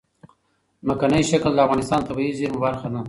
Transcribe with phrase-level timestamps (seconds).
[0.83, 2.99] ځمکنی شکل د افغانستان د طبیعي زیرمو برخه ده.